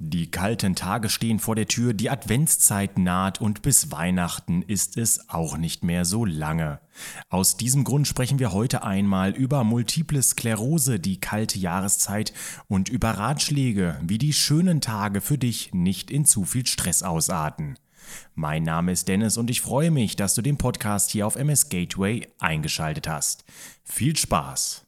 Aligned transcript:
Die 0.00 0.30
kalten 0.30 0.76
Tage 0.76 1.08
stehen 1.08 1.40
vor 1.40 1.56
der 1.56 1.66
Tür, 1.66 1.92
die 1.92 2.08
Adventszeit 2.08 2.98
naht 2.98 3.40
und 3.40 3.62
bis 3.62 3.90
Weihnachten 3.90 4.62
ist 4.62 4.96
es 4.96 5.28
auch 5.28 5.58
nicht 5.58 5.82
mehr 5.82 6.04
so 6.04 6.24
lange. 6.24 6.78
Aus 7.30 7.56
diesem 7.56 7.82
Grund 7.82 8.06
sprechen 8.06 8.38
wir 8.38 8.52
heute 8.52 8.84
einmal 8.84 9.32
über 9.32 9.64
multiple 9.64 10.22
Sklerose, 10.22 11.00
die 11.00 11.18
kalte 11.20 11.58
Jahreszeit 11.58 12.32
und 12.68 12.88
über 12.88 13.10
Ratschläge, 13.10 14.00
wie 14.00 14.18
die 14.18 14.32
schönen 14.32 14.80
Tage 14.80 15.20
für 15.20 15.36
dich 15.36 15.74
nicht 15.74 16.12
in 16.12 16.24
zu 16.24 16.44
viel 16.44 16.66
Stress 16.66 17.02
ausarten. 17.02 17.76
Mein 18.36 18.62
Name 18.62 18.92
ist 18.92 19.08
Dennis 19.08 19.36
und 19.36 19.50
ich 19.50 19.60
freue 19.60 19.90
mich, 19.90 20.14
dass 20.14 20.34
du 20.34 20.42
den 20.42 20.58
Podcast 20.58 21.10
hier 21.10 21.26
auf 21.26 21.34
MS 21.34 21.70
Gateway 21.70 22.28
eingeschaltet 22.38 23.08
hast. 23.08 23.44
Viel 23.82 24.16
Spaß! 24.16 24.87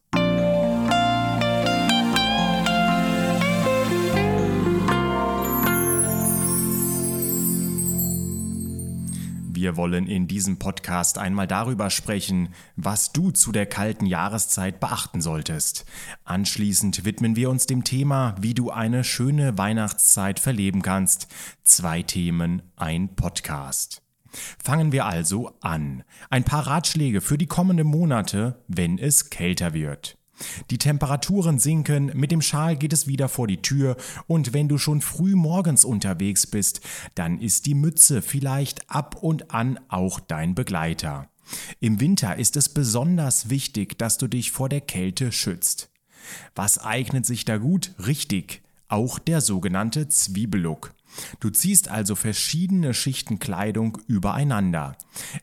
Wir 9.60 9.77
wollen 9.77 10.06
in 10.06 10.27
diesem 10.27 10.59
Podcast 10.59 11.19
einmal 11.19 11.46
darüber 11.46 11.91
sprechen, 11.91 12.55
was 12.77 13.12
du 13.12 13.30
zu 13.30 13.52
der 13.52 13.66
kalten 13.66 14.06
Jahreszeit 14.06 14.80
beachten 14.80 15.20
solltest. 15.20 15.84
Anschließend 16.24 17.05
widmen 17.05 17.37
wir 17.37 17.51
uns 17.51 17.66
dem 17.66 17.84
Thema, 17.84 18.34
wie 18.41 18.54
du 18.54 18.70
eine 18.70 19.04
schöne 19.04 19.59
Weihnachtszeit 19.59 20.41
verleben 20.41 20.80
kannst. 20.80 21.28
Zwei 21.62 22.02
Themen, 22.02 22.62
ein 22.77 23.15
Podcast. 23.16 24.01
Fangen 24.65 24.92
wir 24.92 25.04
also 25.04 25.52
an. 25.60 26.04
Ein 26.30 26.45
paar 26.45 26.66
Ratschläge 26.66 27.20
für 27.20 27.37
die 27.37 27.45
kommenden 27.45 27.87
Monate, 27.87 28.65
wenn 28.66 28.96
es 28.96 29.29
kälter 29.29 29.74
wird. 29.74 30.16
Die 30.71 30.79
Temperaturen 30.79 31.59
sinken, 31.59 32.12
mit 32.15 32.30
dem 32.30 32.43
Schal 32.43 32.77
geht 32.77 32.93
es 32.93 33.07
wieder 33.07 33.29
vor 33.29 33.47
die 33.47 33.62
Tür 33.62 33.97
und 34.27 34.53
wenn 34.53 34.69
du 34.69 34.79
schon 34.79 35.01
früh 35.01 35.35
morgens 35.35 35.85
unterwegs 35.85 36.47
bist, 36.47 36.80
dann 37.15 37.39
ist 37.41 37.66
die 37.66 37.75
Mütze 37.75 38.23
vielleicht 38.23 38.91
ab 38.91 39.16
und 39.23 39.52
an 39.52 39.79
auch 39.88 40.21
dein 40.21 40.55
Begleiter. 40.55 41.29
Im 41.80 42.01
Winter 42.01 42.37
ist 42.37 42.57
es 42.57 42.69
besonders 42.69 43.51
wichtig, 43.51 43.99
dass 43.99 44.19
du 44.19 44.29
dich 44.29 44.51
vor 44.51 44.69
der 44.69 44.80
Kälte 44.80 45.32
schützt. 45.32 45.91
Was 46.54 46.79
eignet 46.79 47.27
sich 47.27 47.45
da 47.45 47.57
gut? 47.57 47.93
Richtig, 48.07 48.63
auch 48.88 49.19
der 49.19 49.41
sogenannte 49.41 50.09
Zwiebellook. 50.09 50.95
Du 51.40 51.51
ziehst 51.51 51.88
also 51.88 52.15
verschiedene 52.15 52.95
Schichten 52.95 53.38
Kleidung 53.38 53.99
übereinander. 54.07 54.96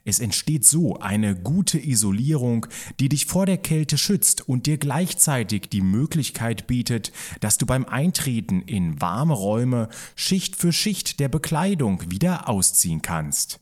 Es 0.04 0.18
entsteht 0.18 0.64
so 0.64 0.98
eine 0.98 1.34
gute 1.34 1.78
Isolierung, 1.78 2.66
die 3.00 3.08
dich 3.08 3.26
vor 3.26 3.46
der 3.46 3.58
Kälte 3.58 3.98
schützt 3.98 4.48
und 4.48 4.66
dir 4.66 4.78
gleichzeitig 4.78 5.68
die 5.70 5.82
Möglichkeit 5.82 6.66
bietet, 6.66 7.12
dass 7.40 7.58
du 7.58 7.66
beim 7.66 7.84
Eintreten 7.84 8.62
in 8.62 9.00
warme 9.00 9.34
Räume 9.34 9.88
Schicht 10.14 10.56
für 10.56 10.72
Schicht 10.72 11.20
der 11.20 11.28
Bekleidung 11.28 12.10
wieder 12.10 12.48
ausziehen 12.48 13.02
kannst. 13.02 13.60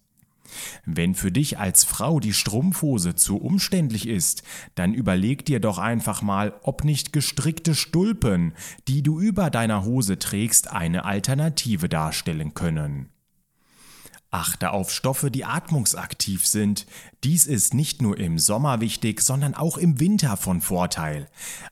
Wenn 0.85 1.15
für 1.15 1.33
dich 1.33 1.59
als 1.59 1.85
Frau 1.85 2.21
die 2.21 2.33
Strumpfhose 2.33 3.15
zu 3.15 3.39
umständlich 3.39 4.09
ist, 4.09 4.43
dann 4.75 4.95
überleg 4.95 5.45
dir 5.45 5.61
doch 5.61 5.79
einfach 5.79 6.23
mal, 6.23 6.55
ob 6.63 6.85
nicht 6.85 7.13
gestrickte 7.13 7.75
Stulpen, 7.75 8.55
die 8.89 9.03
du 9.03 9.21
über 9.21 9.51
deiner 9.51 9.85
Hose 9.85 10.19
trägst, 10.19 10.71
eine 10.71 11.05
Alternative 11.05 11.89
darstellen 11.89 12.55
können. 12.55 13.11
Achte 14.31 14.73
auf 14.73 14.93
Stoffe, 14.93 15.31
die 15.31 15.45
atmungsaktiv 15.45 16.47
sind. 16.47 16.87
Dies 17.25 17.47
ist 17.47 17.75
nicht 17.75 18.03
nur 18.03 18.19
im 18.19 18.39
Sommer 18.39 18.81
wichtig, 18.81 19.23
sondern 19.23 19.55
auch 19.55 19.79
im 19.79 20.01
Winter 20.01 20.37
von 20.37 20.61
Vorteil. 20.61 21.29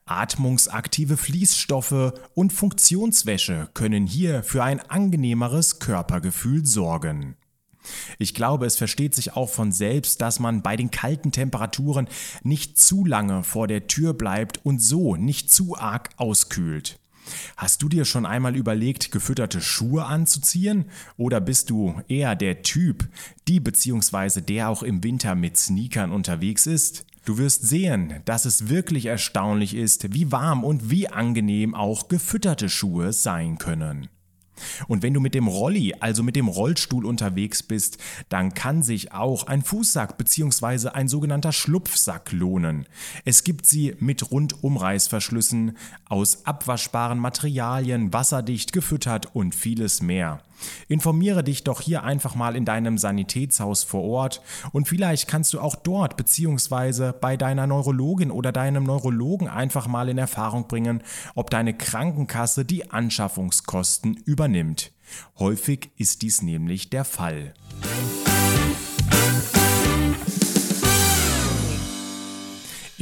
Atmungsaktive 0.06 1.16
Fließstoffe 1.16 2.14
und 2.34 2.53
Funktionswäsche 2.53 3.69
können 3.75 4.06
hier 4.06 4.42
für 4.44 4.62
ein 4.62 4.81
angenehmeres 4.81 5.78
Körpergefühl 5.78 6.64
sorgen. 6.64 7.36
Ich 8.19 8.35
glaube, 8.35 8.67
es 8.67 8.77
versteht 8.77 9.15
sich 9.15 9.35
auch 9.35 9.51
von 9.51 9.73
selbst, 9.73 10.21
dass 10.21 10.41
man 10.41 10.63
bei 10.63 10.77
den 10.77 10.91
kalten 10.91 11.33
Temperaturen 11.33 12.09
nicht 12.43 12.81
zu 12.81 13.05
lange 13.05 13.43
vor 13.43 13.67
der 13.69 13.87
Tür 13.87 14.15
bleibt 14.15 14.65
und 14.65 14.81
so 14.81 15.17
nicht 15.17 15.50
zu 15.50 15.77
arg 15.77 16.11
auskühlt. 16.17 16.99
Hast 17.56 17.83
du 17.83 17.89
dir 17.89 18.05
schon 18.05 18.27
einmal 18.27 18.56
überlegt, 18.56 19.11
gefütterte 19.11 19.61
Schuhe 19.61 20.05
anzuziehen? 20.05 20.87
Oder 21.17 21.41
bist 21.41 21.71
du 21.71 22.00
eher 22.09 22.37
der 22.37 22.62
Typ, 22.62 23.09
die 23.49 23.61
bzw. 23.61 24.41
der 24.41 24.69
auch 24.69 24.83
im 24.83 25.03
Winter 25.03 25.34
mit 25.34 25.56
Sneakern 25.56 26.12
unterwegs 26.12 26.67
ist? 26.67 27.06
Du 27.25 27.39
wirst 27.39 27.67
sehen, 27.67 28.21
dass 28.27 28.44
es 28.44 28.69
wirklich 28.69 29.06
erstaunlich 29.06 29.75
ist, 29.75 30.12
wie 30.12 30.31
warm 30.31 30.62
und 30.62 30.91
wie 30.91 31.09
angenehm 31.09 31.75
auch 31.75 32.09
gefütterte 32.09 32.69
Schuhe 32.69 33.15
sein 33.15 33.56
können. 33.56 34.09
Und 34.88 35.03
wenn 35.03 35.15
du 35.15 35.20
mit 35.20 35.34
dem 35.34 35.48
Rolli, 35.48 35.94
also 36.00 36.22
mit 36.22 36.37
dem 36.37 36.48
Rollstuhl 36.48 37.04
unterwegs 37.04 37.62
bist, 37.62 37.98
dann 38.28 38.54
kann 38.54 38.82
sich 38.82 39.12
auch 39.12 39.47
ein 39.47 39.62
Fußsack 39.62 40.16
bzw. 40.16 40.88
ein 40.88 41.09
sogenannter 41.09 41.53
Schlupfsack 41.53 42.32
lohnen. 42.32 42.87
Es 43.25 43.44
gibt 43.44 43.66
sie 43.66 43.94
mit 43.98 44.31
Rundumreißverschlüssen, 44.31 45.76
aus 46.09 46.47
abwaschbaren 46.47 47.19
Materialien, 47.19 48.12
wasserdicht 48.12 48.72
gefüttert 48.72 49.34
und 49.34 49.54
vieles 49.54 50.03
mehr. 50.03 50.43
Informiere 50.88 51.44
dich 51.44 51.64
doch 51.64 51.80
hier 51.80 52.04
einfach 52.04 52.34
mal 52.34 52.56
in 52.56 52.64
deinem 52.64 52.98
Sanitätshaus 52.98 53.84
vor 53.84 54.02
Ort 54.02 54.42
und 54.72 54.88
vielleicht 54.88 55.28
kannst 55.28 55.52
du 55.54 55.60
auch 55.60 55.76
dort 55.76 56.16
bzw. 56.16 57.12
bei 57.20 57.36
deiner 57.36 57.66
Neurologin 57.66 58.30
oder 58.30 58.52
deinem 58.52 58.84
Neurologen 58.84 59.48
einfach 59.48 59.86
mal 59.86 60.08
in 60.08 60.19
Erfahrung 60.19 60.69
bringen, 60.69 61.02
ob 61.34 61.50
deine 61.50 61.75
Krankenkasse 61.75 62.64
die 62.64 62.91
Anschaffungskosten 62.91 64.16
übernimmt. 64.25 64.92
Häufig 65.38 65.91
ist 65.97 66.22
dies 66.22 66.42
nämlich 66.42 66.91
der 66.91 67.04
Fall. 67.04 67.54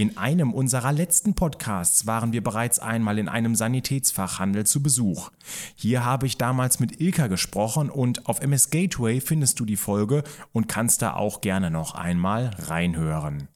In 0.02 0.16
einem 0.16 0.52
unserer 0.52 0.90
letzten 0.90 1.34
Podcasts 1.34 2.08
waren 2.08 2.32
wir 2.32 2.42
bereits 2.42 2.80
einmal 2.80 3.20
in 3.20 3.28
einem 3.28 3.54
Sanitätsfachhandel 3.54 4.66
zu 4.66 4.82
Besuch. 4.82 5.30
Hier 5.76 6.04
habe 6.04 6.26
ich 6.26 6.36
damals 6.36 6.80
mit 6.80 7.00
Ilka 7.00 7.28
gesprochen 7.28 7.88
und 7.88 8.26
auf 8.26 8.40
MS 8.40 8.70
Gateway 8.70 9.20
findest 9.20 9.60
du 9.60 9.64
die 9.64 9.76
Folge 9.76 10.24
und 10.52 10.66
kannst 10.66 11.02
da 11.02 11.14
auch 11.14 11.40
gerne 11.40 11.70
noch 11.70 11.94
einmal 11.94 12.50
reinhören. 12.58 13.46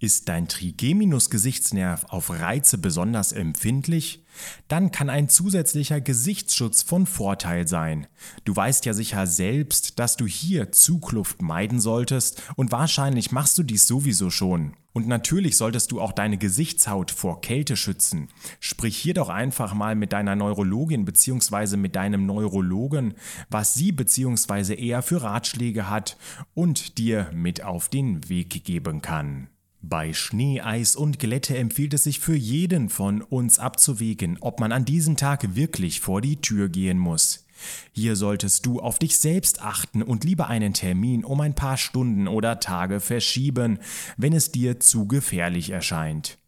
Ist 0.00 0.28
dein 0.28 0.46
Trigeminus-Gesichtsnerv 0.46 2.04
auf 2.10 2.30
Reize 2.30 2.78
besonders 2.78 3.32
empfindlich? 3.32 4.24
Dann 4.68 4.92
kann 4.92 5.10
ein 5.10 5.28
zusätzlicher 5.28 6.00
Gesichtsschutz 6.00 6.82
von 6.82 7.04
Vorteil 7.04 7.66
sein. 7.66 8.06
Du 8.44 8.54
weißt 8.54 8.84
ja 8.84 8.94
sicher 8.94 9.26
selbst, 9.26 9.98
dass 9.98 10.16
du 10.16 10.28
hier 10.28 10.70
Zugluft 10.70 11.42
meiden 11.42 11.80
solltest 11.80 12.40
und 12.54 12.70
wahrscheinlich 12.70 13.32
machst 13.32 13.58
du 13.58 13.64
dies 13.64 13.88
sowieso 13.88 14.30
schon. 14.30 14.74
Und 14.92 15.08
natürlich 15.08 15.56
solltest 15.56 15.90
du 15.90 16.00
auch 16.00 16.12
deine 16.12 16.38
Gesichtshaut 16.38 17.10
vor 17.10 17.40
Kälte 17.40 17.76
schützen. 17.76 18.28
Sprich 18.60 18.96
hier 18.96 19.14
doch 19.14 19.28
einfach 19.28 19.74
mal 19.74 19.96
mit 19.96 20.12
deiner 20.12 20.36
Neurologin 20.36 21.04
bzw. 21.04 21.76
mit 21.76 21.96
deinem 21.96 22.24
Neurologen, 22.24 23.14
was 23.50 23.74
sie 23.74 23.90
bzw. 23.90 24.74
er 24.74 25.02
für 25.02 25.22
Ratschläge 25.22 25.90
hat 25.90 26.16
und 26.54 26.98
dir 26.98 27.30
mit 27.34 27.64
auf 27.64 27.88
den 27.88 28.28
Weg 28.28 28.64
geben 28.64 29.02
kann. 29.02 29.48
Bei 29.80 30.12
Schnee, 30.12 30.60
Eis 30.60 30.96
und 30.96 31.20
Glätte 31.20 31.56
empfiehlt 31.56 31.94
es 31.94 32.04
sich 32.04 32.18
für 32.18 32.34
jeden 32.34 32.88
von 32.88 33.22
uns 33.22 33.58
abzuwägen, 33.58 34.36
ob 34.40 34.58
man 34.58 34.72
an 34.72 34.84
diesem 34.84 35.16
Tag 35.16 35.54
wirklich 35.54 36.00
vor 36.00 36.20
die 36.20 36.40
Tür 36.40 36.68
gehen 36.68 36.98
muss. 36.98 37.44
Hier 37.92 38.16
solltest 38.16 38.66
du 38.66 38.80
auf 38.80 38.98
dich 38.98 39.18
selbst 39.18 39.62
achten 39.62 40.02
und 40.02 40.24
lieber 40.24 40.48
einen 40.48 40.74
Termin 40.74 41.24
um 41.24 41.40
ein 41.40 41.54
paar 41.54 41.76
Stunden 41.76 42.26
oder 42.28 42.60
Tage 42.60 43.00
verschieben, 43.00 43.78
wenn 44.16 44.32
es 44.32 44.50
dir 44.52 44.80
zu 44.80 45.06
gefährlich 45.06 45.70
erscheint. 45.70 46.38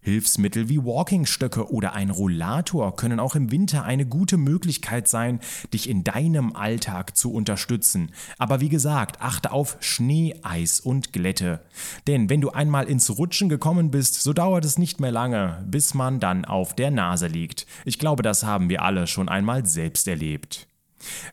Hilfsmittel 0.00 0.68
wie 0.68 0.78
Walkingstöcke 0.78 1.72
oder 1.72 1.94
ein 1.94 2.10
Rollator 2.10 2.94
können 2.94 3.18
auch 3.18 3.34
im 3.34 3.50
Winter 3.50 3.84
eine 3.84 4.06
gute 4.06 4.36
Möglichkeit 4.36 5.08
sein, 5.08 5.40
dich 5.72 5.88
in 5.88 6.04
deinem 6.04 6.54
Alltag 6.54 7.16
zu 7.16 7.32
unterstützen. 7.32 8.12
Aber 8.38 8.60
wie 8.60 8.68
gesagt, 8.68 9.20
achte 9.20 9.50
auf 9.50 9.76
Schnee, 9.80 10.36
Eis 10.42 10.78
und 10.78 11.12
Glätte. 11.12 11.60
Denn 12.06 12.30
wenn 12.30 12.40
du 12.40 12.50
einmal 12.50 12.86
ins 12.86 13.18
Rutschen 13.18 13.48
gekommen 13.48 13.90
bist, 13.90 14.22
so 14.22 14.32
dauert 14.32 14.64
es 14.64 14.78
nicht 14.78 15.00
mehr 15.00 15.12
lange, 15.12 15.64
bis 15.66 15.94
man 15.94 16.20
dann 16.20 16.44
auf 16.44 16.76
der 16.76 16.92
Nase 16.92 17.26
liegt. 17.26 17.66
Ich 17.84 17.98
glaube, 17.98 18.22
das 18.22 18.44
haben 18.44 18.68
wir 18.68 18.82
alle 18.82 19.08
schon 19.08 19.28
einmal 19.28 19.66
selbst 19.66 20.06
erlebt. 20.06 20.68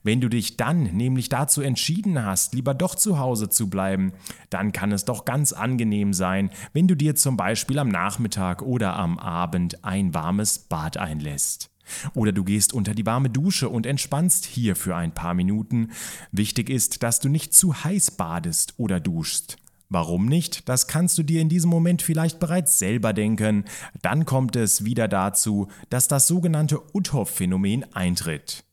Wenn 0.04 0.21
du 0.21 0.30
dich 0.30 0.57
dann 0.57 0.83
nämlich 0.83 1.30
dazu 1.30 1.62
entschieden 1.62 2.24
hast, 2.24 2.54
lieber 2.54 2.74
doch 2.74 2.95
zu 2.95 3.19
Hause 3.19 3.50
zu 3.50 3.69
bleiben, 3.69 4.13
dann 4.50 4.71
kann 4.71 4.92
es 4.92 5.06
doch 5.06 5.25
ganz 5.25 5.54
angenehm 5.54 6.13
sein, 6.13 6.50
wenn 6.74 6.88
du 6.88 6.95
dir 6.95 7.15
zum 7.15 7.38
Beispiel 7.38 7.80
am 7.80 7.89
Nachmittag 7.89 8.62
oder 8.62 8.95
am 8.95 9.18
Abend 9.19 9.83
ein 9.83 10.13
warmes 10.13 10.60
Bad 10.60 10.98
einlässt. 10.98 11.69
Oder 12.13 12.31
du 12.31 12.44
gehst 12.44 12.74
unter 12.74 12.94
die 12.94 13.06
warme 13.06 13.30
Dusche 13.30 13.69
und 13.69 13.86
entspannst 13.86 14.45
hier 14.45 14.75
für 14.75 14.95
ein 14.95 15.13
paar 15.13 15.33
Minuten. 15.33 15.92
Wichtig 16.31 16.69
ist, 16.69 17.04
dass 17.04 17.19
du 17.19 17.30
nicht 17.30 17.54
zu 17.54 17.83
heiß 17.83 18.12
badest 18.12 18.75
oder 18.77 19.00
duschst. 19.00 19.57
Warum 19.89 20.25
nicht? 20.25 20.68
Das 20.69 20.88
kannst 20.88 21.18
du 21.18 21.24
dir 21.24 21.42
in 21.42 21.50
diesem 21.50 21.69
Moment 21.69 22.01
vielleicht 22.01 22.39
bereits 22.39 22.80
selber 22.80 23.13
denken. 23.13 23.65
Dann 24.01 24.25
kommt 24.25 24.56
es 24.56 24.86
wieder 24.86 25.07
dazu, 25.07 25.68
dass 25.89 26.07
das 26.07 26.25
sogenannte 26.25 26.81
Uthoff-Phänomen 26.95 27.94
eintritt. 27.94 28.63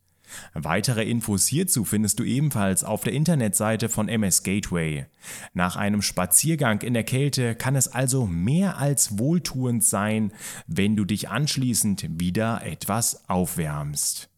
Weitere 0.54 1.04
Infos 1.04 1.46
hierzu 1.46 1.84
findest 1.84 2.18
du 2.18 2.24
ebenfalls 2.24 2.84
auf 2.84 3.02
der 3.02 3.12
Internetseite 3.12 3.88
von 3.88 4.08
MS 4.08 4.42
Gateway. 4.42 5.06
Nach 5.52 5.76
einem 5.76 6.02
Spaziergang 6.02 6.80
in 6.82 6.94
der 6.94 7.04
Kälte 7.04 7.54
kann 7.54 7.76
es 7.76 7.88
also 7.88 8.26
mehr 8.26 8.78
als 8.78 9.18
wohltuend 9.18 9.84
sein, 9.84 10.32
wenn 10.66 10.96
du 10.96 11.04
dich 11.04 11.28
anschließend 11.28 12.20
wieder 12.20 12.64
etwas 12.64 13.28
aufwärmst. 13.28 14.29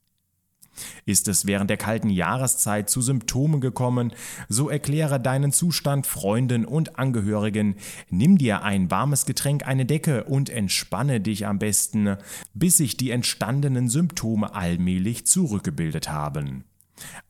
Ist 1.05 1.29
es 1.29 1.47
während 1.47 1.71
der 1.71 1.77
kalten 1.77 2.11
Jahreszeit 2.11 2.89
zu 2.89 3.03
Symptomen 3.03 3.61
gekommen, 3.61 4.13
so 4.49 4.69
erkläre 4.69 5.21
deinen 5.21 5.53
Zustand 5.53 6.07
Freunden 6.07 6.65
und 6.65 6.99
Angehörigen, 6.99 7.77
nimm 8.11 8.39
dir 8.39 8.63
ein 8.63 8.91
warmes 8.91 9.27
Getränk, 9.27 9.67
eine 9.67 9.87
Decke 9.87 10.25
und 10.25 10.51
entspanne 10.51 11.21
dich 11.21 11.47
am 11.47 11.59
besten, 11.59 12.17
bis 12.55 12.77
sich 12.77 12.97
die 12.97 13.11
entstandenen 13.11 13.89
Symptome 13.89 14.55
allmählich 14.55 15.27
zurückgebildet 15.27 16.09
haben. 16.09 16.65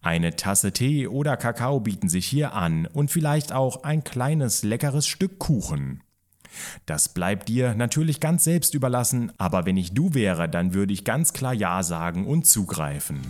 Eine 0.01 0.37
Tasse 0.37 0.73
Tee 0.73 1.07
oder 1.07 1.37
Kakao 1.37 1.81
bieten 1.81 2.09
sich 2.09 2.27
hier 2.27 2.53
an 2.53 2.87
und 2.87 3.11
vielleicht 3.11 3.53
auch 3.53 3.85
ein 3.85 4.05
kleines 4.05 4.63
leckeres 4.63 5.07
Stück 5.07 5.39
Kuchen. 5.39 6.03
Das 6.87 7.09
bleibt 7.09 7.49
dir 7.49 7.75
natürlich 7.75 8.21
ganz 8.21 8.45
selbst 8.45 8.75
überlassen, 8.75 9.33
aber 9.39 9.67
wenn 9.67 9.77
ich 9.77 9.93
du 9.93 10.15
wäre, 10.15 10.49
dann 10.49 10.75
würde 10.75 10.93
ich 10.93 11.05
ganz 11.05 11.33
klar 11.33 11.55
Ja 11.55 11.83
sagen 11.83 12.27
und 12.27 12.47
zugreifen. 12.47 13.21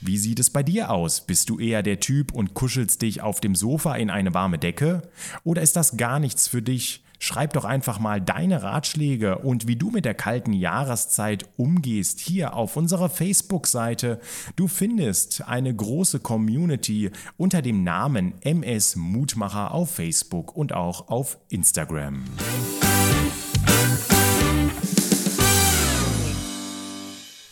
Wie 0.00 0.18
sieht 0.18 0.38
es 0.38 0.50
bei 0.50 0.62
dir 0.62 0.90
aus? 0.90 1.22
Bist 1.22 1.48
du 1.48 1.58
eher 1.58 1.82
der 1.82 1.98
Typ 1.98 2.32
und 2.32 2.52
kuschelst 2.52 3.00
dich 3.00 3.22
auf 3.22 3.40
dem 3.40 3.54
Sofa 3.54 3.94
in 3.96 4.10
eine 4.10 4.34
warme 4.34 4.58
Decke? 4.58 5.02
Oder 5.44 5.62
ist 5.62 5.76
das 5.76 5.96
gar 5.96 6.20
nichts 6.20 6.46
für 6.46 6.60
dich? 6.60 7.03
Schreib 7.18 7.52
doch 7.52 7.64
einfach 7.64 7.98
mal 7.98 8.20
deine 8.20 8.62
Ratschläge 8.62 9.38
und 9.38 9.66
wie 9.66 9.76
du 9.76 9.90
mit 9.90 10.04
der 10.04 10.14
kalten 10.14 10.52
Jahreszeit 10.52 11.46
umgehst 11.56 12.20
hier 12.20 12.54
auf 12.54 12.76
unserer 12.76 13.08
Facebook-Seite. 13.08 14.20
Du 14.56 14.68
findest 14.68 15.46
eine 15.46 15.74
große 15.74 16.20
Community 16.20 17.10
unter 17.36 17.62
dem 17.62 17.82
Namen 17.82 18.34
MS 18.42 18.96
Mutmacher 18.96 19.72
auf 19.72 19.90
Facebook 19.90 20.54
und 20.54 20.72
auch 20.72 21.08
auf 21.08 21.38
Instagram. 21.48 22.24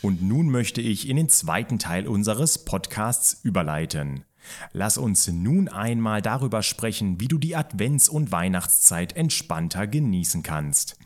Und 0.03 0.21
nun 0.21 0.49
möchte 0.49 0.81
ich 0.81 1.07
in 1.07 1.15
den 1.15 1.29
zweiten 1.29 1.79
Teil 1.79 2.07
unseres 2.07 2.65
Podcasts 2.65 3.39
überleiten. 3.41 4.25
Lass 4.71 4.97
uns 4.97 5.27
nun 5.27 5.67
einmal 5.67 6.21
darüber 6.21 6.63
sprechen, 6.63 7.19
wie 7.19 7.27
du 7.27 7.37
die 7.37 7.55
Advents- 7.55 8.09
und 8.09 8.31
Weihnachtszeit 8.31 9.15
entspannter 9.15 9.87
genießen 9.87 10.43
kannst. 10.43 10.97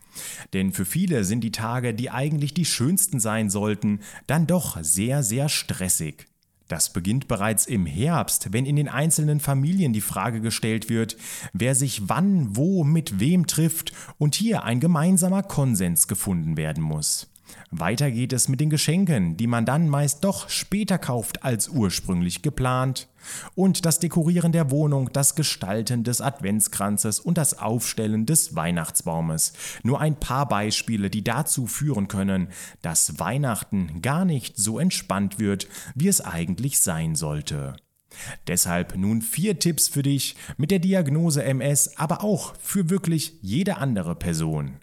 Denn 0.53 0.71
für 0.71 0.85
viele 0.85 1.23
sind 1.23 1.41
die 1.41 1.51
Tage, 1.51 1.93
die 1.93 2.09
eigentlich 2.09 2.53
die 2.53 2.65
schönsten 2.65 3.19
sein 3.19 3.49
sollten, 3.49 3.99
dann 4.25 4.47
doch 4.47 4.81
sehr, 4.81 5.23
sehr 5.23 5.49
stressig. 5.49 6.27
Das 6.67 6.91
beginnt 6.91 7.29
bereits 7.29 7.65
im 7.65 7.85
Herbst, 7.85 8.51
wenn 8.51 8.65
in 8.65 8.75
den 8.75 8.89
einzelnen 8.89 9.39
Familien 9.39 9.93
die 9.93 10.01
Frage 10.01 10.41
gestellt 10.41 10.89
wird, 10.89 11.15
wer 11.53 11.75
sich 11.75 12.09
wann, 12.09 12.57
wo, 12.57 12.83
mit 12.83 13.19
wem 13.19 13.47
trifft 13.47 13.93
und 14.17 14.35
hier 14.35 14.63
ein 14.63 14.81
gemeinsamer 14.81 15.43
Konsens 15.43 16.07
gefunden 16.07 16.57
werden 16.57 16.83
muss. 16.83 17.29
Weiter 17.71 18.11
geht 18.11 18.33
es 18.33 18.47
mit 18.47 18.59
den 18.59 18.69
Geschenken, 18.69 19.37
die 19.37 19.47
man 19.47 19.65
dann 19.65 19.89
meist 19.89 20.23
doch 20.23 20.49
später 20.49 20.97
kauft 20.97 21.43
als 21.43 21.69
ursprünglich 21.69 22.41
geplant. 22.41 23.07
Und 23.55 23.85
das 23.85 23.99
Dekorieren 23.99 24.53
der 24.53 24.71
Wohnung, 24.71 25.11
das 25.11 25.35
Gestalten 25.35 26.03
des 26.03 26.21
Adventskranzes 26.21 27.19
und 27.19 27.37
das 27.37 27.59
Aufstellen 27.59 28.25
des 28.25 28.55
Weihnachtsbaumes. 28.55 29.53
Nur 29.83 29.99
ein 29.99 30.17
paar 30.17 30.47
Beispiele, 30.47 31.09
die 31.09 31.23
dazu 31.23 31.67
führen 31.67 32.07
können, 32.07 32.47
dass 32.81 33.19
Weihnachten 33.19 34.01
gar 34.01 34.23
nicht 34.23 34.57
so 34.57 34.79
entspannt 34.79 35.39
wird, 35.39 35.67
wie 35.93 36.07
es 36.07 36.21
eigentlich 36.21 36.79
sein 36.79 37.15
sollte. 37.15 37.75
Deshalb 38.47 38.95
nun 38.95 39.21
vier 39.21 39.59
Tipps 39.59 39.89
für 39.89 40.03
dich 40.03 40.35
mit 40.55 40.71
der 40.71 40.79
Diagnose 40.79 41.43
MS, 41.43 41.97
aber 41.97 42.23
auch 42.23 42.55
für 42.59 42.89
wirklich 42.89 43.33
jede 43.41 43.77
andere 43.77 44.15
Person. 44.15 44.77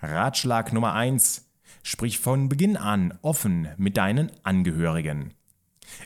Ratschlag 0.00 0.72
Nummer 0.72 0.94
1. 0.94 1.49
Sprich 1.82 2.18
von 2.18 2.48
Beginn 2.48 2.76
an 2.76 3.18
offen 3.22 3.68
mit 3.76 3.96
deinen 3.96 4.30
Angehörigen. 4.42 5.34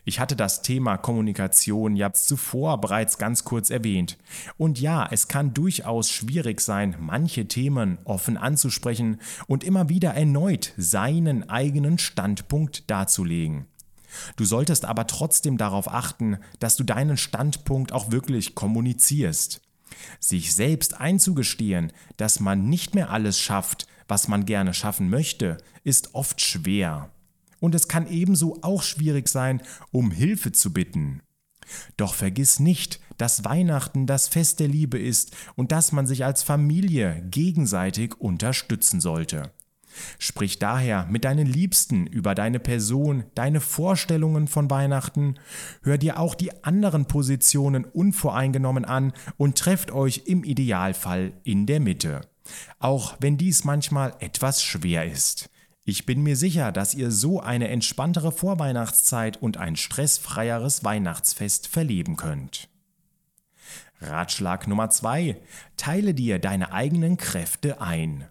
Ich 0.05 0.21
hatte 0.21 0.37
das 0.37 0.63
Thema 0.63 0.97
Kommunikation 0.97 1.97
ja 1.97 2.13
zuvor 2.13 2.81
bereits 2.81 3.19
ganz 3.19 3.45
kurz 3.45 3.71
erwähnt. 3.71 4.19
Und 4.57 4.81
ja, 4.81 5.07
es 5.11 5.29
kann 5.29 5.55
durchaus 5.55 6.11
schwierig 6.11 6.61
sein, 6.61 6.97
manche 7.01 7.47
Themen 7.47 7.99
offen 8.05 8.37
anzusprechen 8.37 9.21
und 9.47 9.65
immer 9.65 9.89
wieder 9.89 10.15
erneut 10.15 10.73
seinen 10.77 11.49
eigenen 11.49 11.99
Standpunkt 11.99 12.91
darzulegen. 12.91 13.67
Du 14.37 14.45
solltest 14.45 14.85
aber 14.85 15.07
trotzdem 15.07 15.59
darauf 15.59 15.93
achten, 15.93 16.39
dass 16.61 16.77
du 16.77 16.85
deinen 16.85 17.17
Standpunkt 17.17 17.93
auch 17.93 18.13
wirklich 18.13 18.55
kommunizierst. 18.55 19.61
Sich 20.21 20.55
selbst 20.55 21.01
einzugestehen, 21.01 21.93
dass 22.17 22.41
man 22.41 22.69
nicht 22.69 22.95
mehr 22.95 23.11
alles 23.11 23.39
schafft, 23.39 23.87
was 24.09 24.29
man 24.29 24.47
gerne 24.47 24.75
schaffen 24.75 25.11
möchte, 25.11 25.59
ist 25.83 26.15
oft 26.15 26.41
schwer. 26.41 27.11
Und 27.61 27.75
es 27.75 27.89
kann 27.89 28.07
ebenso 28.07 28.59
auch 28.63 28.83
schwierig 28.83 29.29
sein, 29.29 29.63
um 29.91 30.11
Hilfe 30.11 30.53
zu 30.53 30.73
bitten. 30.73 31.23
Doch 31.97 32.15
vergiss 32.15 32.61
nicht, 32.61 33.01
dass 33.17 33.45
Weihnachten 33.45 34.07
das 34.07 34.29
Fest 34.29 34.61
der 34.61 34.69
Liebe 34.69 34.99
ist 34.99 35.35
und 35.57 35.73
dass 35.73 35.93
man 35.93 36.07
sich 36.07 36.25
als 36.25 36.43
Familie 36.43 37.25
gegenseitig 37.31 38.21
unterstützen 38.21 39.01
sollte. 39.01 39.53
Sprich 40.19 40.59
daher 40.59 41.07
mit 41.11 41.25
deinen 41.25 41.47
Liebsten 41.47 42.07
über 42.07 42.35
deine 42.35 42.61
Person, 42.61 43.25
deine 43.35 43.61
Vorstellungen 43.61 44.49
von 44.49 44.71
Weihnachten, 44.71 45.35
hör 45.83 45.99
dir 45.99 46.19
auch 46.19 46.35
die 46.35 46.65
anderen 46.65 47.07
Positionen 47.07 47.85
unvoreingenommen 47.85 48.85
an 48.85 49.13
und 49.37 49.59
trefft 49.59 49.91
euch 49.91 50.23
im 50.27 50.45
Idealfall 50.45 51.33
in 51.45 51.67
der 51.67 51.81
Mitte. 51.81 52.23
Auch 52.79 53.17
wenn 53.21 53.39
dies 53.39 53.65
manchmal 53.65 54.15
etwas 54.21 54.63
schwer 54.63 55.11
ist. 55.11 55.49
Ich 55.87 56.07
bin 56.07 56.23
mir 56.23 56.37
sicher, 56.37 56.73
dass 56.73 56.95
ihr 56.95 57.11
so 57.11 57.41
eine 57.41 57.69
entspanntere 57.69 58.33
Vorweihnachtszeit 58.33 59.41
und 59.41 59.59
ein 59.59 59.77
stressfreieres 59.77 60.83
Weihnachtsfest 60.83 61.69
verleben 61.69 62.17
könnt. 62.17 62.69
Ratschlag 64.01 64.67
Nummer 64.67 64.89
2. 64.89 65.37
Teile 65.77 66.15
dir 66.15 66.39
deine 66.39 66.73
eigenen 66.73 67.17
Kräfte 67.19 67.81
ein. 67.81 68.27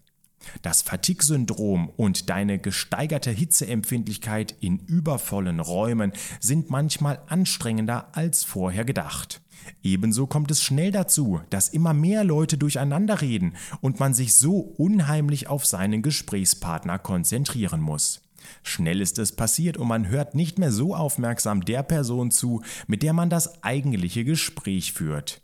Das 0.61 0.81
Fatigue-Syndrom 0.81 1.89
und 1.89 2.29
deine 2.29 2.59
gesteigerte 2.59 3.31
Hitzeempfindlichkeit 3.31 4.55
in 4.59 4.79
übervollen 4.79 5.59
Räumen 5.59 6.13
sind 6.39 6.69
manchmal 6.69 7.21
anstrengender 7.27 8.09
als 8.15 8.43
vorher 8.43 8.85
gedacht. 8.85 9.41
Ebenso 9.81 10.27
kommt 10.27 10.51
es 10.51 10.61
schnell 10.61 10.91
dazu, 10.91 11.41
dass 11.49 11.69
immer 11.69 11.93
mehr 11.93 12.23
Leute 12.23 12.57
durcheinander 12.57 13.21
reden 13.21 13.55
und 13.81 13.99
man 13.99 14.13
sich 14.13 14.33
so 14.33 14.59
unheimlich 14.59 15.47
auf 15.47 15.65
seinen 15.65 16.01
Gesprächspartner 16.01 16.99
konzentrieren 16.99 17.81
muss. 17.81 18.21
Schnell 18.61 19.01
ist 19.01 19.19
es 19.19 19.35
passiert 19.35 19.77
und 19.77 19.87
man 19.87 20.07
hört 20.09 20.35
nicht 20.35 20.59
mehr 20.59 20.71
so 20.71 20.95
aufmerksam 20.95 21.63
der 21.63 21.83
Person 21.83 22.31
zu, 22.31 22.61
mit 22.87 23.03
der 23.03 23.13
man 23.13 23.29
das 23.29 23.63
eigentliche 23.63 24.25
Gespräch 24.25 24.93
führt. 24.93 25.41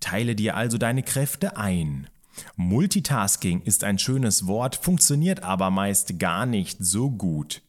Teile 0.00 0.34
dir 0.34 0.56
also 0.56 0.76
deine 0.76 1.02
Kräfte 1.02 1.56
ein. 1.56 2.08
Multitasking 2.56 3.62
ist 3.62 3.84
ein 3.84 3.98
schönes 3.98 4.46
Wort, 4.46 4.76
funktioniert 4.76 5.42
aber 5.42 5.70
meist 5.70 6.18
gar 6.18 6.46
nicht 6.46 6.78
so 6.80 7.10
gut. 7.10 7.62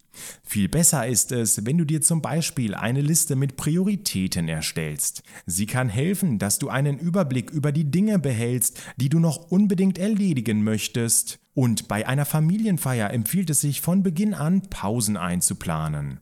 Viel 0.43 0.69
besser 0.69 1.05
ist 1.05 1.31
es, 1.31 1.65
wenn 1.65 1.77
du 1.77 1.85
dir 1.85 2.01
zum 2.01 2.21
Beispiel 2.21 2.73
eine 2.73 3.01
Liste 3.01 3.35
mit 3.35 3.57
Prioritäten 3.57 4.47
erstellst. 4.47 5.23
Sie 5.45 5.65
kann 5.65 5.89
helfen, 5.89 6.39
dass 6.39 6.59
du 6.59 6.69
einen 6.69 6.97
Überblick 6.97 7.51
über 7.51 7.71
die 7.71 7.91
Dinge 7.91 8.19
behältst, 8.19 8.81
die 8.97 9.09
du 9.09 9.19
noch 9.19 9.51
unbedingt 9.51 9.97
erledigen 9.97 10.63
möchtest. 10.63 11.39
Und 11.53 11.87
bei 11.87 12.07
einer 12.07 12.25
Familienfeier 12.25 13.11
empfiehlt 13.11 13.49
es 13.49 13.61
sich 13.61 13.81
von 13.81 14.03
Beginn 14.03 14.33
an, 14.33 14.61
Pausen 14.69 15.17
einzuplanen. 15.17 16.19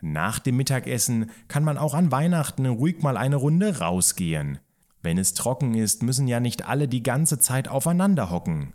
Nach 0.00 0.38
dem 0.38 0.56
Mittagessen 0.56 1.30
kann 1.48 1.64
man 1.64 1.78
auch 1.78 1.94
an 1.94 2.12
Weihnachten 2.12 2.66
ruhig 2.66 3.02
mal 3.02 3.16
eine 3.16 3.36
Runde 3.36 3.78
rausgehen. 3.78 4.58
Wenn 5.02 5.18
es 5.18 5.34
trocken 5.34 5.74
ist, 5.74 6.02
müssen 6.02 6.28
ja 6.28 6.40
nicht 6.40 6.68
alle 6.68 6.88
die 6.88 7.02
ganze 7.02 7.38
Zeit 7.38 7.68
aufeinander 7.68 8.30
hocken. 8.30 8.72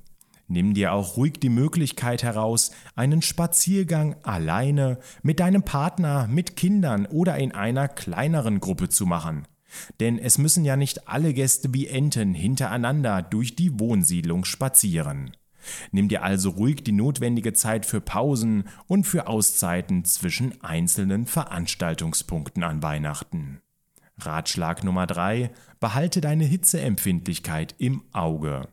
Nimm 0.50 0.74
dir 0.74 0.93
auch 0.93 1.17
ruhig 1.17 1.34
die 1.41 1.50
Möglichkeit 1.50 2.24
heraus, 2.24 2.72
einen 2.96 3.22
Spaziergang 3.22 4.15
alleine, 4.24 5.00
mit 5.22 5.41
deinem 5.41 5.63
Partner, 5.63 6.27
mit 6.27 6.55
Kindern 6.55 7.05
oder 7.05 7.38
in 7.38 7.51
einer 7.51 7.89
kleineren 7.89 8.62
Gruppe 8.62 8.88
zu 8.88 9.05
machen. 9.05 9.46
Denn 10.00 10.17
es 10.17 10.38
müssen 10.38 10.63
ja 10.63 10.77
nicht 10.77 11.10
alle 11.10 11.34
Gäste 11.34 11.74
wie 11.74 11.88
Enten 11.88 12.34
hintereinander 12.34 13.22
durch 13.22 13.55
die 13.55 13.77
Wohnsiedlung 13.77 14.46
spazieren. 14.46 15.31
Nimm 15.91 16.07
dir 16.07 16.24
also 16.24 16.51
ruhig 16.51 16.84
die 16.84 16.93
notwendige 16.93 17.51
Zeit 17.51 17.86
für 17.86 18.00
Pausen 18.00 18.69
und 18.88 19.05
für 19.05 19.27
Auszeiten 19.27 20.05
zwischen 20.05 20.62
einzelnen 20.63 21.25
Veranstaltungspunkten 21.25 22.63
an 22.63 22.81
Weihnachten. 22.81 23.60
Ratschlag 24.19 24.83
Nummer 24.83 25.07
3. 25.07 25.51
Behalte 25.79 26.21
deine 26.21 26.45
Hitzeempfindlichkeit 26.45 27.75
im 27.77 28.03
Auge. 28.12 28.67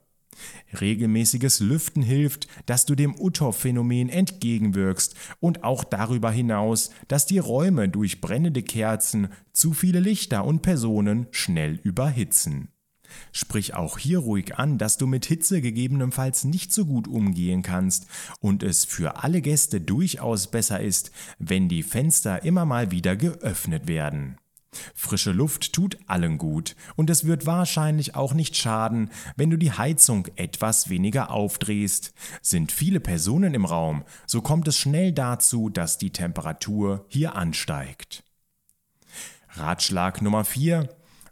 Regelmäßiges 0.80 1.60
Lüften 1.60 2.02
hilft, 2.02 2.48
dass 2.66 2.86
du 2.86 2.94
dem 2.94 3.14
Uthoff-Phänomen 3.18 4.08
entgegenwirkst 4.08 5.14
und 5.40 5.62
auch 5.62 5.84
darüber 5.84 6.30
hinaus, 6.30 6.90
dass 7.08 7.26
die 7.26 7.38
Räume 7.38 7.88
durch 7.88 8.20
brennende 8.20 8.62
Kerzen, 8.62 9.28
zu 9.52 9.72
viele 9.72 10.00
Lichter 10.00 10.44
und 10.44 10.62
Personen 10.62 11.28
schnell 11.30 11.78
überhitzen. 11.82 12.68
Sprich 13.30 13.74
auch 13.74 13.98
hier 13.98 14.18
ruhig 14.18 14.56
an, 14.56 14.78
dass 14.78 14.96
du 14.96 15.06
mit 15.06 15.26
Hitze 15.26 15.60
gegebenenfalls 15.60 16.42
nicht 16.42 16.72
so 16.72 16.84
gut 16.86 17.06
umgehen 17.06 17.62
kannst 17.62 18.08
und 18.40 18.64
es 18.64 18.84
für 18.84 19.22
alle 19.22 19.40
Gäste 19.40 19.80
durchaus 19.80 20.48
besser 20.50 20.80
ist, 20.80 21.12
wenn 21.38 21.68
die 21.68 21.84
Fenster 21.84 22.42
immer 22.44 22.64
mal 22.64 22.90
wieder 22.90 23.14
geöffnet 23.14 23.86
werden. 23.86 24.36
Frische 24.94 25.32
Luft 25.32 25.72
tut 25.72 25.98
allen 26.06 26.38
gut 26.38 26.76
und 26.96 27.10
es 27.10 27.24
wird 27.24 27.46
wahrscheinlich 27.46 28.14
auch 28.14 28.34
nicht 28.34 28.56
schaden, 28.56 29.10
wenn 29.36 29.50
du 29.50 29.56
die 29.56 29.72
Heizung 29.72 30.28
etwas 30.36 30.88
weniger 30.88 31.30
aufdrehst. 31.30 32.12
Sind 32.42 32.72
viele 32.72 33.00
Personen 33.00 33.54
im 33.54 33.64
Raum, 33.64 34.04
so 34.26 34.40
kommt 34.40 34.68
es 34.68 34.78
schnell 34.78 35.12
dazu, 35.12 35.68
dass 35.68 35.98
die 35.98 36.10
Temperatur 36.10 37.04
hier 37.08 37.36
ansteigt. 37.36 38.24
Ratschlag 39.50 40.20
Nummer 40.20 40.44
4. 40.44 40.88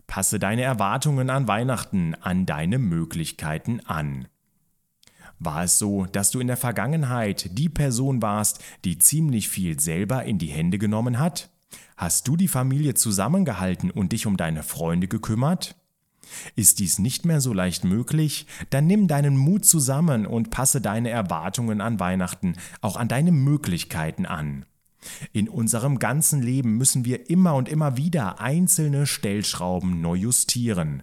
Passe 0.07 0.39
deine 0.39 0.63
Erwartungen 0.63 1.31
an 1.31 1.49
Weihnachten 1.49 2.15
an 2.21 2.47
deine 2.47 2.79
Möglichkeiten 2.79 3.81
an. 3.81 4.29
War 5.39 5.65
es 5.65 5.79
so, 5.79 6.07
dass 6.07 6.31
du 6.31 6.39
in 6.39 6.47
der 6.47 6.57
Vergangenheit 6.57 7.51
die 7.59 7.69
Person 7.69 8.23
warst, 8.23 8.63
die 8.85 8.99
ziemlich 8.99 9.49
viel 9.49 9.81
selber 9.81 10.25
in 10.25 10.39
die 10.39 10.49
Hände 10.49 10.79
genommen 10.79 11.19
hat? 11.19 11.51
Hast 11.97 12.29
du 12.29 12.37
die 12.37 12.49
Familie 12.49 12.95
zusammengehalten 12.95 13.91
und 13.91 14.13
dich 14.13 14.27
um 14.27 14.37
deine 14.37 14.63
Freunde 14.63 15.09
gekümmert? 15.09 15.77
Ist 16.57 16.79
dies 16.79 16.99
nicht 16.99 17.25
mehr 17.25 17.41
so 17.41 17.53
leicht 17.53 17.85
möglich, 17.85 18.47
dann 18.71 18.87
nimm 18.87 19.09
deinen 19.09 19.37
Mut 19.37 19.65
zusammen 19.65 20.27
und 20.27 20.51
passe 20.51 20.81
deine 20.81 21.11
Erwartungen 21.11 21.81
an 21.81 22.01
Weihnachten 22.01 22.57
auch 22.81 22.97
an 22.97 23.09
deine 23.09 23.33
Möglichkeiten 23.33 24.27
an. 24.27 24.65
In 25.33 25.49
unserem 25.49 25.99
ganzen 25.99 26.43
Leben 26.43 26.77
müssen 26.77 27.05
wir 27.05 27.29
immer 27.29 27.55
und 27.55 27.69
immer 27.69 27.97
wieder 27.97 28.41
einzelne 28.41 29.07
Stellschrauben 29.07 30.01
neu 30.01 30.15
justieren. 30.15 31.03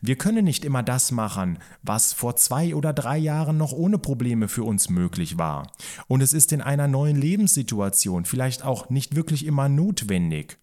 Wir 0.00 0.16
können 0.16 0.44
nicht 0.44 0.64
immer 0.64 0.82
das 0.82 1.12
machen, 1.12 1.58
was 1.82 2.12
vor 2.12 2.36
zwei 2.36 2.74
oder 2.74 2.92
drei 2.92 3.18
Jahren 3.18 3.56
noch 3.56 3.72
ohne 3.72 3.98
Probleme 3.98 4.48
für 4.48 4.64
uns 4.64 4.88
möglich 4.88 5.38
war. 5.38 5.70
Und 6.06 6.20
es 6.20 6.32
ist 6.32 6.52
in 6.52 6.60
einer 6.60 6.88
neuen 6.88 7.16
Lebenssituation 7.16 8.24
vielleicht 8.24 8.64
auch 8.64 8.90
nicht 8.90 9.16
wirklich 9.16 9.46
immer 9.46 9.68
notwendig. 9.68 10.58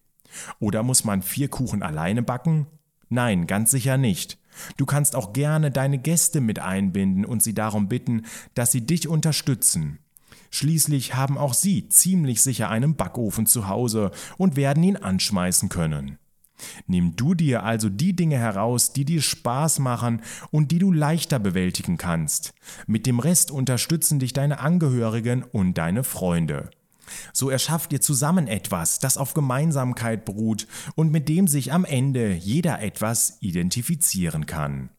Oder 0.58 0.82
muss 0.82 1.04
man 1.04 1.22
vier 1.22 1.48
Kuchen 1.48 1.82
alleine 1.82 2.22
backen? 2.22 2.66
Nein, 3.08 3.46
ganz 3.46 3.70
sicher 3.70 3.96
nicht. 3.96 4.38
Du 4.76 4.86
kannst 4.86 5.14
auch 5.14 5.32
gerne 5.32 5.70
deine 5.70 5.98
Gäste 5.98 6.40
mit 6.40 6.58
einbinden 6.58 7.24
und 7.24 7.42
sie 7.42 7.54
darum 7.54 7.88
bitten, 7.88 8.24
dass 8.54 8.72
sie 8.72 8.86
dich 8.86 9.08
unterstützen. 9.08 9.98
Schließlich 10.50 11.14
haben 11.14 11.38
auch 11.38 11.54
sie 11.54 11.88
ziemlich 11.88 12.42
sicher 12.42 12.70
einen 12.70 12.96
Backofen 12.96 13.46
zu 13.46 13.68
Hause 13.68 14.10
und 14.38 14.56
werden 14.56 14.82
ihn 14.82 14.96
anschmeißen 14.96 15.68
können. 15.68 16.18
Nimm 16.86 17.16
du 17.16 17.34
dir 17.34 17.62
also 17.62 17.88
die 17.88 18.14
Dinge 18.14 18.38
heraus, 18.38 18.92
die 18.92 19.04
dir 19.04 19.22
Spaß 19.22 19.78
machen 19.78 20.22
und 20.50 20.72
die 20.72 20.78
du 20.78 20.92
leichter 20.92 21.38
bewältigen 21.38 21.96
kannst. 21.96 22.54
Mit 22.86 23.06
dem 23.06 23.18
Rest 23.18 23.50
unterstützen 23.50 24.18
dich 24.18 24.32
deine 24.32 24.60
Angehörigen 24.60 25.42
und 25.42 25.74
deine 25.78 26.04
Freunde. 26.04 26.70
So 27.32 27.50
erschafft 27.50 27.92
ihr 27.92 28.00
zusammen 28.00 28.48
etwas, 28.48 28.98
das 28.98 29.16
auf 29.16 29.34
Gemeinsamkeit 29.34 30.24
beruht 30.24 30.66
und 30.94 31.12
mit 31.12 31.28
dem 31.28 31.46
sich 31.46 31.72
am 31.72 31.84
Ende 31.84 32.34
jeder 32.34 32.80
etwas 32.82 33.38
identifizieren 33.40 34.46
kann. 34.46 34.90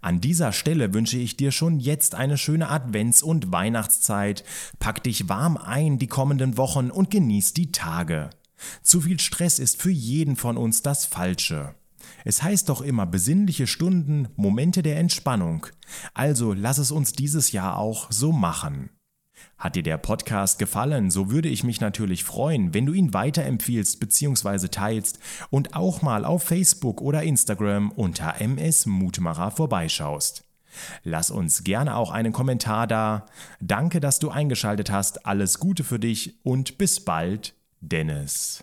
An 0.00 0.20
dieser 0.20 0.52
Stelle 0.52 0.94
wünsche 0.94 1.18
ich 1.18 1.36
dir 1.36 1.52
schon 1.52 1.78
jetzt 1.78 2.14
eine 2.14 2.38
schöne 2.38 2.70
Advents- 2.70 3.22
und 3.22 3.52
Weihnachtszeit. 3.52 4.44
Pack 4.78 5.02
dich 5.02 5.28
warm 5.28 5.58
ein 5.58 5.98
die 5.98 6.06
kommenden 6.06 6.56
Wochen 6.56 6.90
und 6.90 7.10
genieß 7.10 7.52
die 7.52 7.70
Tage. 7.70 8.30
Zu 8.82 9.02
viel 9.02 9.20
Stress 9.20 9.58
ist 9.58 9.80
für 9.80 9.90
jeden 9.90 10.36
von 10.36 10.56
uns 10.56 10.82
das 10.82 11.06
Falsche. 11.06 11.74
Es 12.24 12.42
heißt 12.42 12.68
doch 12.68 12.80
immer 12.80 13.06
besinnliche 13.06 13.66
Stunden, 13.66 14.28
Momente 14.36 14.82
der 14.82 14.98
Entspannung. 14.98 15.66
Also 16.14 16.52
lass 16.52 16.78
es 16.78 16.90
uns 16.90 17.12
dieses 17.12 17.52
Jahr 17.52 17.76
auch 17.78 18.10
so 18.10 18.32
machen. 18.32 18.90
Hat 19.56 19.76
dir 19.76 19.82
der 19.82 19.98
Podcast 19.98 20.58
gefallen, 20.58 21.10
so 21.10 21.30
würde 21.30 21.48
ich 21.48 21.64
mich 21.64 21.80
natürlich 21.80 22.24
freuen, 22.24 22.74
wenn 22.74 22.86
du 22.86 22.92
ihn 22.92 23.14
weiterempfiehlst 23.14 24.00
bzw. 24.00 24.68
teilst 24.68 25.18
und 25.50 25.74
auch 25.74 26.02
mal 26.02 26.24
auf 26.24 26.42
Facebook 26.42 27.00
oder 27.00 27.22
Instagram 27.22 27.90
unter 27.92 28.40
MS 28.40 28.86
Mutmacher 28.86 29.50
vorbeischaust. 29.50 30.44
Lass 31.02 31.30
uns 31.30 31.64
gerne 31.64 31.96
auch 31.96 32.10
einen 32.10 32.32
Kommentar 32.32 32.86
da. 32.86 33.26
Danke, 33.60 34.00
dass 34.00 34.18
du 34.18 34.30
eingeschaltet 34.30 34.90
hast. 34.90 35.26
Alles 35.26 35.58
Gute 35.58 35.82
für 35.82 35.98
dich 35.98 36.38
und 36.44 36.78
bis 36.78 37.00
bald, 37.00 37.54
Dennis. 37.86 38.62